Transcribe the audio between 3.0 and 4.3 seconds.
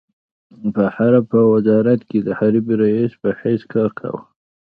په حیث کار کاوه.